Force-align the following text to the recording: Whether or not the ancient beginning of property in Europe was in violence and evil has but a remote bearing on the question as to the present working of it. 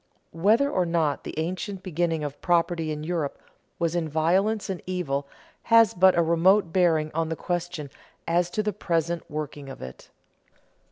Whether 0.33 0.67
or 0.67 0.87
not 0.87 1.23
the 1.25 1.37
ancient 1.37 1.83
beginning 1.83 2.23
of 2.23 2.41
property 2.41 2.91
in 2.91 3.03
Europe 3.03 3.37
was 3.77 3.93
in 3.95 4.09
violence 4.09 4.67
and 4.67 4.81
evil 4.87 5.27
has 5.65 5.93
but 5.93 6.17
a 6.17 6.23
remote 6.23 6.73
bearing 6.73 7.11
on 7.13 7.29
the 7.29 7.35
question 7.35 7.91
as 8.27 8.49
to 8.49 8.63
the 8.63 8.73
present 8.73 9.21
working 9.29 9.69
of 9.69 9.79
it. 9.79 10.09